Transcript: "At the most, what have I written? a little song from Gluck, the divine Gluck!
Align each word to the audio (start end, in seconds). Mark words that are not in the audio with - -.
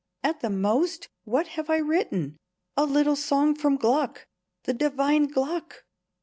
"At 0.23 0.39
the 0.39 0.49
most, 0.49 1.09
what 1.25 1.49
have 1.49 1.69
I 1.69 1.77
written? 1.77 2.37
a 2.75 2.87
little 2.87 3.15
song 3.15 3.53
from 3.53 3.75
Gluck, 3.77 4.25
the 4.63 4.73
divine 4.73 5.27
Gluck! 5.27 5.83